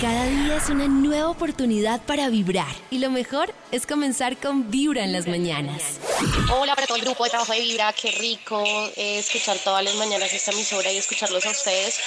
[0.00, 2.74] Cada día es una nueva oportunidad para vibrar.
[2.90, 5.98] Y lo mejor es comenzar con Vibra en las mañanas.
[6.52, 8.62] Hola para todo el grupo de trabajo de Vibra, qué rico
[8.96, 11.98] eh, escuchar todas las mañanas esta emisora y escucharlos a ustedes.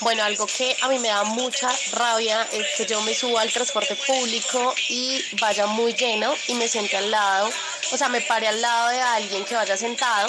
[0.00, 3.50] Bueno, algo que a mí me da mucha rabia es que yo me subo al
[3.50, 7.50] transporte público y vaya muy lleno y me siente al lado,
[7.92, 10.28] o sea, me pare al lado de alguien que vaya sentado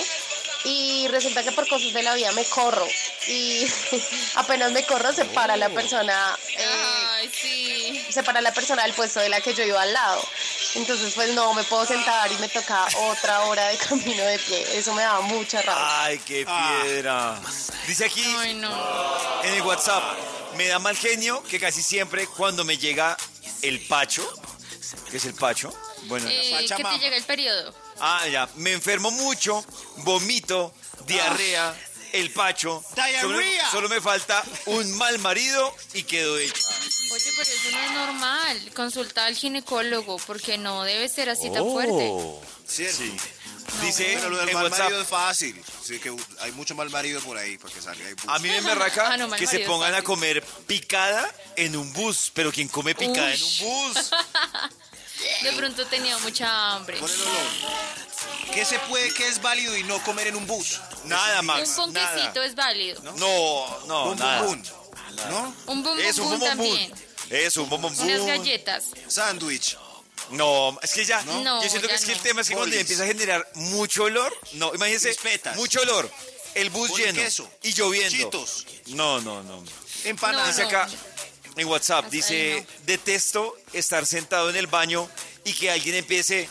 [0.69, 2.85] y resulta que por cosas de la vida me corro
[3.27, 3.65] y
[4.35, 6.37] apenas me corro se para la persona.
[6.57, 6.65] eh,
[7.13, 8.05] Ay, sí.
[8.11, 10.21] se para la persona del puesto de la que yo iba al lado.
[10.75, 14.77] Entonces, pues no me puedo sentar y me toca otra hora de camino de pie.
[14.77, 16.03] Eso me daba mucha rabia.
[16.03, 17.39] Ay, qué piedra.
[17.87, 19.41] Dice aquí Ay, no.
[19.43, 20.03] en el WhatsApp,
[20.55, 23.15] me da mal genio que casi siempre cuando me llega
[23.61, 24.27] el pacho,
[25.09, 25.73] ¿qué es el pacho?
[26.03, 27.73] Bueno, Eh, que te llega el periodo.
[27.99, 29.63] Ah, ya, me enfermo mucho,
[29.97, 30.73] vomito,
[31.05, 31.75] diarrea,
[32.13, 32.83] el pacho.
[33.21, 33.71] Solo, Diarrea.
[33.71, 36.67] solo me falta un mal marido y quedo hecha.
[37.13, 38.71] Oye, pero eso no es normal.
[38.75, 41.53] Consulta al ginecólogo porque no debe ser así Oh.
[41.53, 42.11] tan fuerte.
[42.67, 42.97] Cierto.
[42.97, 43.15] Sí.
[43.81, 45.61] Dice Pero lo del en mal WhatsApp, marido es fácil.
[45.83, 48.15] Sí, que hay mucho mal marido por ahí para que salga ahí.
[48.27, 50.05] a mí me emberraca Ah, no, mal que se marido, pongan a fácil.
[50.05, 54.11] comer picada en un bus, pero ¿quién come picada en un bus?
[55.43, 56.97] De pronto tenía mucha hambre.
[56.99, 57.33] Por el olor.
[58.53, 60.79] ¿Qué se puede, qué es válido y no comer en un bus?
[61.05, 62.45] Nada, Un Max, ponquecito nada.
[62.45, 63.01] es válido.
[63.03, 64.41] No, no, Bum, nada.
[64.43, 65.29] bum, bum.
[65.29, 65.55] ¿No?
[65.67, 66.93] Un bum Eso, un bum bombón también.
[67.29, 68.85] Eso, un bombón Unas galletas.
[69.07, 69.77] Sándwich.
[70.31, 72.23] No, es que ya, No, yo siento que ya es que el no.
[72.23, 75.55] tema es que cuando ya empieza a generar mucho olor, no, imagínense, Crispetas.
[75.55, 76.09] mucho olor,
[76.53, 77.49] el bus Boli lleno queso.
[77.63, 78.17] y lloviendo.
[78.17, 78.65] Chitos.
[78.87, 79.63] No, no, no.
[80.03, 80.47] Empanadas.
[80.47, 80.67] Dice no.
[80.69, 80.89] acá
[81.57, 85.09] en WhatsApp, dice, detesto estar sentado en el baño
[85.43, 86.49] y que alguien empiece,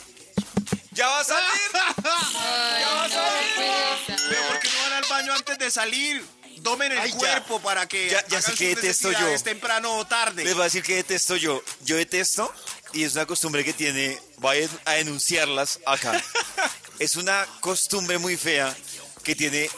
[0.91, 1.49] ya va a salir.
[2.03, 3.15] Ay, no, qué
[3.55, 4.23] pereza.
[4.29, 6.25] Pero ¿por qué no van al baño antes de salir?
[6.57, 7.17] Domen el Ay, ya.
[7.17, 9.41] cuerpo para que Ya- ya sé que detesto yo.
[9.43, 10.43] temprano o tarde.
[10.43, 11.63] Les voy a decir que detesto yo.
[11.81, 12.51] Yo detesto,
[12.93, 16.21] y es una costumbre que tiene, voy a denunciarlas acá.
[16.99, 18.75] es una costumbre muy fea
[19.23, 19.69] que tiene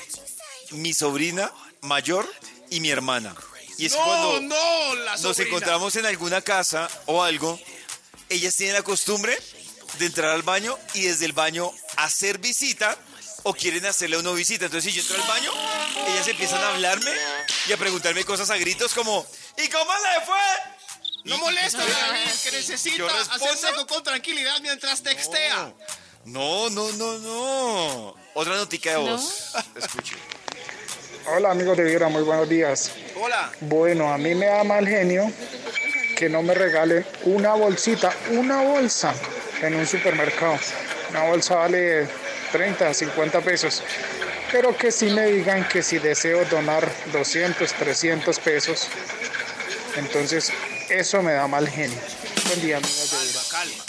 [0.72, 2.32] mi sobrina mayor
[2.70, 3.36] y mi hermana.
[3.80, 7.58] Y es no, cuando no, la nos encontramos en alguna casa o algo,
[8.28, 9.38] ellas tienen la costumbre
[9.98, 12.98] de entrar al baño y desde el baño hacer visita
[13.44, 14.66] o quieren hacerle a uno visita.
[14.66, 15.52] Entonces, si yo entro al baño,
[16.10, 17.12] ellas empiezan a hablarme
[17.70, 19.26] y a preguntarme cosas a gritos como,
[19.58, 20.38] ¿y cómo le fue?
[21.24, 25.74] No molesta, David, que necesita hacer sexo con tranquilidad mientras textea.
[26.26, 28.16] No, no, no, no.
[28.34, 29.54] Otra notica de voz.
[29.76, 30.16] Escuche.
[31.36, 32.92] Hola amigos de Vibra, muy buenos días.
[33.16, 33.52] Hola.
[33.62, 35.32] Bueno, a mí me da mal genio
[36.18, 39.14] que no me regalen una bolsita, una bolsa
[39.62, 40.58] en un supermercado.
[41.10, 42.08] Una bolsa vale
[42.52, 43.84] 30, 50 pesos.
[44.52, 48.88] Pero que sí me digan que si deseo donar 200, 300 pesos.
[49.96, 50.52] Entonces,
[50.90, 51.98] eso me da mal genio.
[52.48, 53.42] Buen día, amigos de Vibra.
[53.52, 53.84] Calma,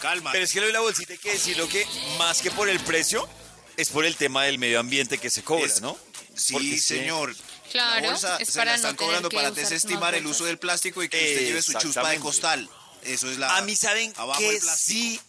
[0.00, 0.32] calma.
[0.32, 1.84] Pero es que lo de la bolsita hay que decirlo que
[2.18, 3.28] más que por el precio,
[3.76, 5.96] es por el tema del medio ambiente que se cobra, Es- ¿no?
[6.36, 7.34] Sí, es señor.
[7.72, 11.02] Claro, la bolsa es se para la están cobrando para desestimar el uso del plástico
[11.02, 12.68] y que usted lleve su chuspa de costal.
[13.02, 13.56] Eso es la.
[13.56, 15.20] A mí saben que sí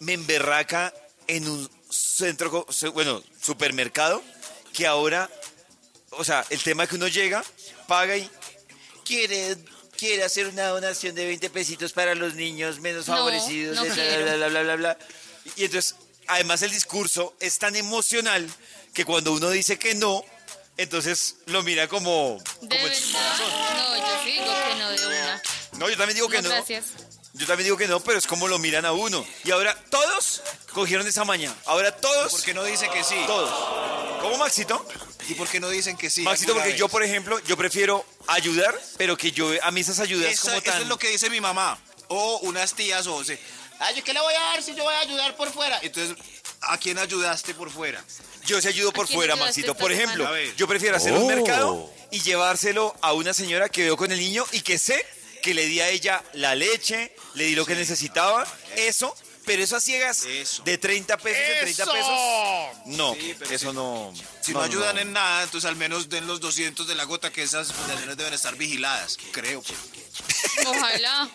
[0.00, 0.92] me emberraca
[1.26, 4.22] en un centro, bueno, supermercado,
[4.72, 5.30] que ahora,
[6.10, 7.44] o sea, el tema que uno llega,
[7.86, 8.28] paga y
[9.04, 9.56] quiere,
[9.96, 13.94] quiere hacer una donación de 20 pesitos para los niños menos No, favorecidos, no bla,
[13.94, 14.24] quiero.
[14.24, 14.98] bla, bla, bla, bla, bla.
[15.56, 15.94] Y entonces
[16.26, 18.48] además el discurso es tan emocional
[18.92, 20.24] que cuando uno dice que no,
[20.76, 22.42] entonces lo mira como...
[22.60, 23.38] ¿De como verdad?
[23.76, 25.42] No, yo sí digo que no de una.
[25.78, 26.54] No, yo también digo que No, no.
[26.54, 26.84] gracias.
[27.36, 29.26] Yo también digo que no, pero es como lo miran a uno.
[29.42, 30.40] Y ahora todos
[30.72, 31.54] cogieron esa mañana.
[31.66, 32.30] Ahora todos...
[32.32, 33.16] ¿Por qué no dice que sí?
[33.26, 33.50] Todos.
[34.20, 34.86] ¿Cómo, Maxito?
[35.28, 36.22] ¿Y por qué no dicen que sí?
[36.22, 36.78] Maxito, porque vez?
[36.78, 40.56] yo, por ejemplo, yo prefiero ayudar, pero que yo, a mí esas ayudas Eso, como
[40.58, 40.82] eso tan...
[40.82, 41.76] es lo que dice mi mamá.
[42.08, 43.24] O unas tías o...
[43.24, 43.40] se-
[43.80, 45.78] Ay, ¿yo qué le voy a dar si yo voy a ayudar por fuera?
[45.82, 46.16] Entonces,
[46.60, 48.04] ¿a quién ayudaste por fuera?
[48.46, 49.74] Yo se ayudo por ¿A quién fuera, Maxito.
[49.74, 51.26] Por ejemplo, yo prefiero hacer un Oh.
[51.26, 55.04] mercado y llevárselo a una señora que veo con el niño y que sé
[55.42, 59.76] que le di a ella la leche, le di lo que necesitaba, eso, pero eso
[59.76, 60.62] a ciegas Eso.
[60.62, 61.92] de 30 pesos, de 30 ¡Eso!
[61.92, 62.86] pesos.
[62.96, 63.76] No, Sí, pero eso sí.
[63.76, 64.12] no.
[64.40, 67.42] Si no, ayudan en nada, entonces al menos den los 200 de la gota que
[67.42, 69.18] esas fundaciones deben estar vigiladas.
[69.32, 69.60] Creo.
[69.62, 69.78] pues.
[70.66, 71.28] Ojalá.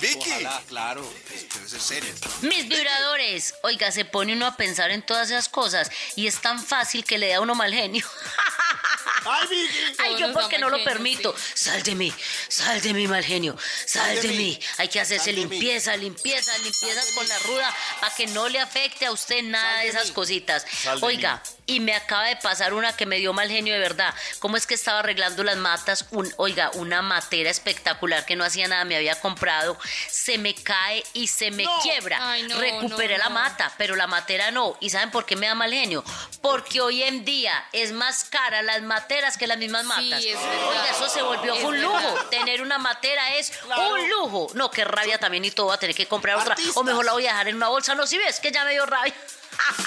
[0.00, 0.30] Vicky.
[0.30, 1.14] Ojalá, claro.
[1.34, 2.14] es- Debe ser serio.
[2.42, 3.54] Mis vibradores.
[3.62, 7.18] Oiga, se pone uno a pensar en todas esas cosas y es tan fácil que
[7.18, 8.06] le da a uno mal genio.
[9.24, 9.78] ¡Ay, Vicky!
[9.98, 11.34] Ay, yo porque no lo genio, permito.
[11.36, 11.64] sí.
[11.70, 12.12] Sal de mí,
[12.48, 13.56] sal de mí, mal genio.
[13.86, 14.36] Sal, de de, mí.
[14.36, 14.60] mí.
[14.78, 19.12] Hay que hacerse limpieza, limpieza, limpiezas con la ruda para que no le afecte a
[19.12, 20.12] usted nada Sal de de esas mí.
[20.14, 20.64] cositas.
[20.82, 23.78] Sal de Oiga, y me acaba de pasar una que me dio mal genio de
[23.80, 24.12] verdad.
[24.40, 26.06] ¿Cómo es que estaba arreglando las matas?
[26.10, 29.78] Un, oiga, una matera espectacular que no hacía nada, me había comprado.
[30.10, 32.18] Se me cae y se me quiebra.
[32.32, 33.34] Ay, no, Recuperé no, la no.
[33.36, 34.76] mata, pero la matera no.
[34.80, 36.04] ¿Y saben por qué me da mal genio?
[36.42, 40.24] Porque hoy en día es más cara las materas que las mismas matas.
[40.24, 40.68] es verdad.
[40.68, 41.86] Oiga, eso se volvió Es un verdad.
[41.88, 42.14] lujo.
[42.30, 44.48] Tener una matera es un lujo.
[44.54, 45.68] No, qué rabia también y todo.
[45.68, 46.56] Va a tener que comprar otra.
[46.74, 47.94] O mejor la voy a dejar en una bolsa.
[47.94, 49.14] No, si ves que ya me dio rabia.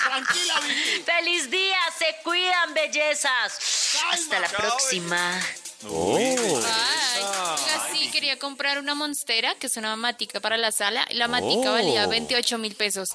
[0.04, 1.04] Tranquila, Vicky.
[1.04, 1.78] ¡Feliz día!
[1.98, 3.58] ¡Se cuidan, bellezas!
[4.12, 5.42] Hasta la Chao, próxima.
[5.86, 11.06] Ay, oiga, sí, quería comprar una monstera, que es una matica para la sala.
[11.12, 11.74] La matica Oh.
[11.74, 13.10] valía 28 mil pesos.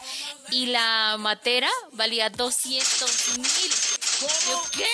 [0.50, 3.72] Y la matera valía 200 mil.
[4.48, 4.86] ¿Yo ¿Qué?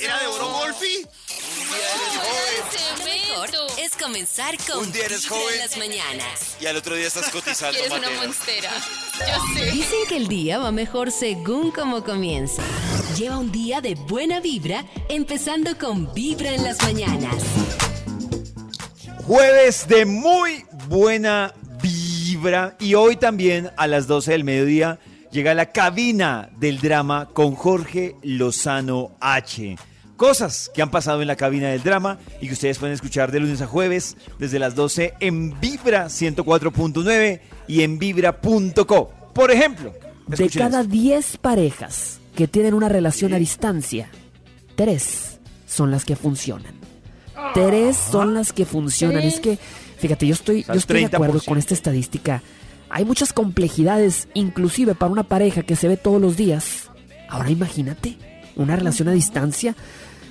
[0.00, 1.04] ¿Era de oro golfi?
[1.70, 3.66] Mejor Cemento.
[3.78, 6.56] es comenzar con Un día eres Vibra en las mañanas.
[6.60, 8.70] Y al otro día estás cotizando ¿Quieres una monstera?
[9.18, 9.70] Yo sé.
[9.72, 12.62] Dicen que el día va mejor según como comienza.
[13.16, 17.42] Lleva un día de buena vibra, empezando con Vibra en las mañanas.
[19.26, 25.72] Jueves de muy buena vibra y hoy también a las 12 del mediodía llega la
[25.72, 29.76] cabina del drama con Jorge Lozano H.
[30.16, 33.40] Cosas que han pasado en la cabina del drama y que ustedes pueden escuchar de
[33.40, 39.12] lunes a jueves desde las 12 en Vibra 104.9 y en vibra.co.
[39.32, 39.92] Por ejemplo,
[40.26, 40.92] De cada esto.
[40.92, 44.08] 10 parejas que tienen una relación a distancia,
[44.74, 46.74] 3 son las que funcionan.
[47.54, 49.22] 3 son las que funcionan.
[49.22, 49.56] Es que,
[49.98, 51.14] fíjate, yo estoy, yo estoy de 30%.
[51.14, 52.42] acuerdo con esta estadística.
[52.90, 56.90] Hay muchas complejidades, inclusive para una pareja que se ve todos los días.
[57.28, 58.16] Ahora imagínate,
[58.56, 59.74] una relación a distancia.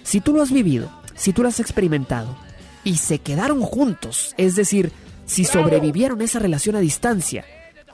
[0.03, 2.35] Si tú lo has vivido, si tú lo has experimentado
[2.83, 4.91] y se quedaron juntos, es decir,
[5.25, 7.45] si sobrevivieron esa relación a distancia,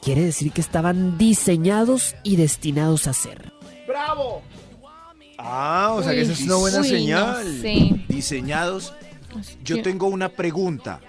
[0.02, 3.52] quiere decir que estaban diseñados y destinados a ser.
[5.38, 7.62] Ah, o sea que esa es una buena uy, no señal.
[7.62, 8.06] sé.
[8.08, 8.94] Diseñados.
[9.64, 11.00] Yo tengo una pregunta.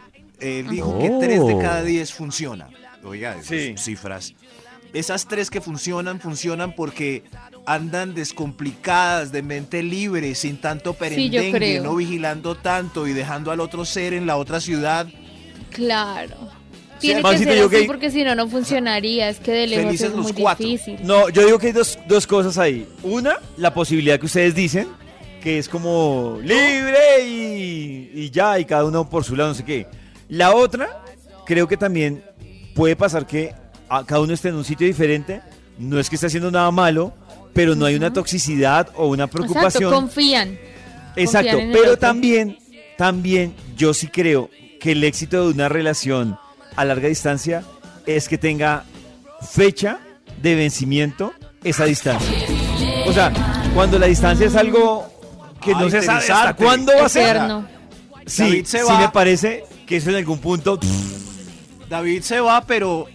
[0.40, 0.98] Eh, dijo Oh.
[0.98, 2.68] que 3 de cada 10 funcionan.
[3.04, 3.74] Oiga, esas Sí.
[3.76, 4.34] cifras.
[4.92, 7.24] Esas tres que funcionan, funcionan porque
[7.66, 13.84] andan descomplicadas, de mente libre, sin tanto perendengue, no vigilando tanto y dejando al otro
[13.84, 15.08] ser en la otra ciudad.
[15.70, 16.36] Claro.
[17.00, 19.28] Tiene que ser así que- porque si no, no funcionaría.
[19.28, 20.64] Es que de lejos Felices es los muy cuatro.
[20.66, 20.98] difícil.
[21.02, 22.86] No, yo digo que hay dos, dos cosas ahí.
[23.02, 24.86] Una, la posibilidad que ustedes dicen,
[25.42, 29.64] que es como libre y, y ya, y cada uno por su lado, no sé
[29.64, 29.86] qué.
[30.28, 31.04] La otra,
[31.44, 32.22] creo que también
[32.74, 33.54] puede pasar que
[33.88, 35.40] a- cada uno esté en un sitio diferente.
[35.78, 37.12] No es que esté haciendo nada malo,
[37.52, 39.84] pero no hay una toxicidad o una preocupación.
[39.84, 40.58] Exacto, confían.
[41.16, 42.58] Exacto, confían pero también,
[42.96, 46.38] también yo sí creo que el éxito de una relación
[46.76, 47.62] a larga distancia
[48.06, 48.84] es que tenga
[49.50, 49.98] fecha
[50.42, 51.32] de vencimiento
[51.62, 52.30] esa distancia.
[53.06, 53.32] O sea,
[53.74, 55.06] cuando la distancia es algo
[55.62, 57.40] que no se sabe hasta cuándo va a ser.
[58.26, 58.98] Sí, se sí va.
[59.00, 60.78] me parece que eso en algún punto
[61.88, 63.07] David se va, pero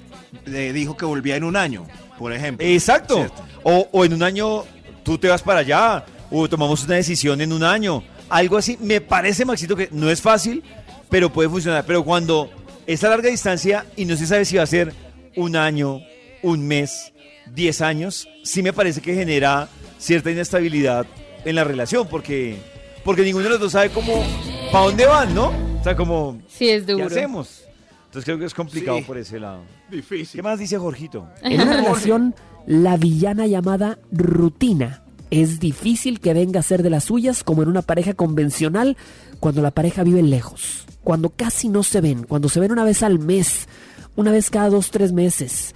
[0.46, 1.86] le dijo que volvía en un año,
[2.18, 2.66] por ejemplo.
[2.66, 3.28] Exacto.
[3.64, 4.64] O, o en un año
[5.04, 8.04] tú te vas para allá, o tomamos una decisión en un año.
[8.30, 8.78] Algo así.
[8.82, 10.64] Me parece, Maxito, que no es fácil,
[11.10, 11.86] pero puede funcionar.
[11.86, 12.50] Pero cuando
[12.86, 14.94] es a larga distancia y no se sabe si va a ser
[15.36, 16.02] un año,
[16.44, 17.12] un mes,
[17.54, 19.68] diez años, sí me parece que genera
[19.98, 21.06] cierta inestabilidad
[21.46, 22.58] en la relación, porque,
[23.04, 24.24] porque ninguno de los dos sabe cómo,
[24.72, 25.48] para dónde van, ¿no?
[25.80, 27.06] O sea, como, Sí, es ¿qué duro.
[27.08, 27.64] hacemos?
[28.10, 29.04] Entonces creo que es complicado Sí.
[29.06, 29.62] por ese lado.
[29.92, 30.40] Difícil.
[30.40, 31.28] ¿Qué más dice Jorgito?
[31.44, 32.34] En una relación,
[32.66, 37.70] la villana llamada rutina es difícil que venga a ser de las suyas como en
[37.70, 38.98] una pareja convencional
[39.40, 43.04] cuando la pareja vive lejos, cuando casi no se ven, cuando se ven una vez
[43.04, 43.68] al mes,
[44.16, 45.76] una vez cada dos, tres meses.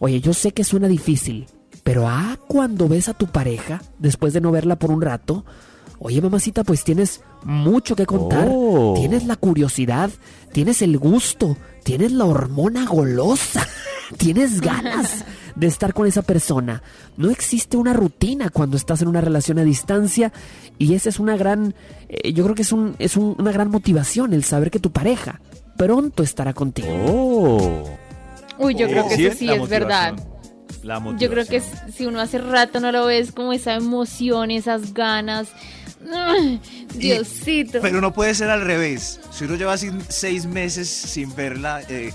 [0.00, 1.46] Oye, yo sé que suena difícil,
[1.84, 5.44] pero ah, cuando ves a tu pareja después de no verla por un rato,
[6.00, 8.94] oye mamacita, pues tienes mucho que contar, Oh.
[8.96, 10.10] tienes la curiosidad,
[10.52, 13.66] tienes el gusto, tienes la hormona golosa,
[14.16, 15.24] tienes ganas
[15.54, 16.82] de estar con esa persona.
[17.16, 20.32] No existe una rutina cuando estás en una relación a distancia
[20.78, 21.74] y esa es una gran,
[22.08, 24.90] eh, yo creo que es, un, es un- una gran motivación el saber que tu
[24.90, 25.40] pareja
[25.76, 26.88] pronto estará contigo.
[27.06, 27.84] Oh.
[28.58, 30.12] Uy, yo creo que Sí, eso sí la es verdad.
[30.12, 30.30] motivación.
[30.82, 31.60] La Yo creo que
[31.94, 35.48] si uno hace rato no lo ves, como esa emoción, esas ganas.
[36.12, 36.60] ¡Ay,
[36.94, 37.78] Diosito.
[37.82, 39.20] Pero no puede ser al revés.
[39.32, 42.12] Si uno lleva sin- seis meses sin verla, eh,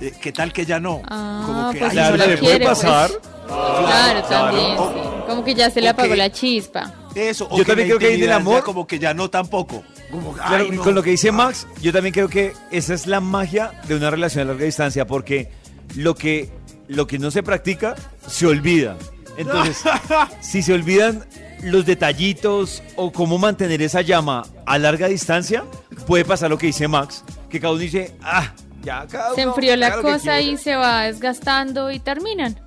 [0.00, 1.02] eh, ¿qué tal que ya no?
[1.08, 2.78] Ah, pues ay, si no la quiere, pues.
[2.78, 3.10] pasar.
[3.46, 4.76] Claro, también.
[4.76, 4.92] claro.
[4.94, 5.26] sí.
[5.26, 6.94] Como que ya se le apagó la chispa.
[7.14, 9.12] Eso, o Yo que también creo que en el intimidad ya amor- como que ya
[9.14, 9.82] no tampoco.
[10.10, 10.82] Como, que, Claro, ay, no.
[10.82, 14.10] con lo que dice Max, yo también creo que esa es la magia de una
[14.10, 15.50] relación a larga distancia, porque
[15.96, 16.48] lo que,
[16.86, 17.94] lo que no se practica
[18.26, 18.96] se olvida.
[19.36, 19.82] Entonces,
[20.40, 21.24] si se olvidan
[21.62, 25.64] los detallitos o cómo mantener esa llama a larga distancia,
[26.06, 28.52] puede pasar lo que dice Max, que cada uno dice, ah,
[28.82, 30.40] ya cada Se uno enfrió la cosa quiera".
[30.40, 32.58] y se va desgastando y terminan.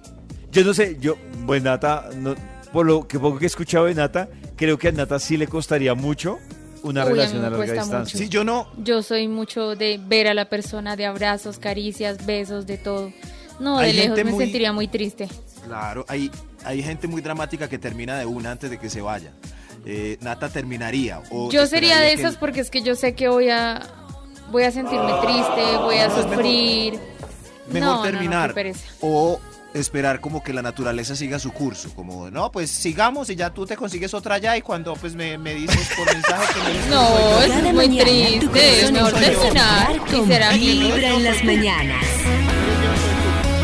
[0.52, 1.16] Yo no sé, yo,
[1.46, 2.36] pues Nata, no-
[2.74, 5.48] por lo que poco que he escuchado de Nata, creo que a Nata sí le
[5.48, 6.40] costaría mucho
[6.84, 8.00] una Uy, a relación me a larga distancia.
[8.00, 8.18] mucho.
[8.18, 8.68] Sí, yo no.
[8.78, 13.12] Yo soy mucho de ver a la persona, de abrazos, caricias, besos, de todo.
[13.60, 15.30] No, Hay de lejos me muy- sentiría muy triste.
[15.66, 16.32] Claro, hay,
[16.66, 19.32] hay gente muy dramática que termina de una antes de que se vaya.
[19.86, 21.22] Eh, Nata terminaría.
[21.32, 23.82] o Yo sería de esperaría que- esas porque es que yo sé que voy a
[24.52, 27.00] voy a sentirme triste, voy a No, mejor- sufrir.
[27.68, 28.54] Mejor no, no, no, terminar.
[28.54, 28.86] pereza.
[29.02, 29.40] o
[29.74, 31.90] esperar como que la naturaleza siga su curso.
[31.96, 35.38] Como, no, pues sigamos y ya tú te consigues otra allá y cuando pues me,
[35.38, 38.82] me dices por mensaje que me dices, No, eso es muy triste.
[38.84, 40.94] Es mejor terminar y ser amigos.
[40.96, 42.06] Vibra en las mañanas.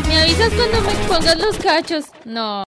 [0.08, 2.04] Me avisas cuando me pongas los cachos.
[2.24, 2.64] No.